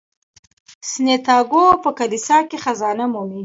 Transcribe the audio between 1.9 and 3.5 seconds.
کلیسا کې خزانه مومي.